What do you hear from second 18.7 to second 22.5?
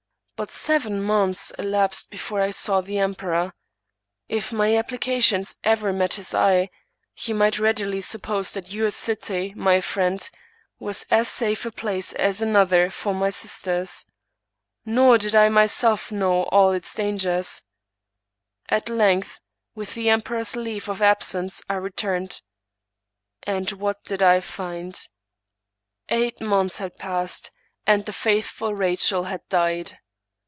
At length, with the emperor's leave of absence, I returned.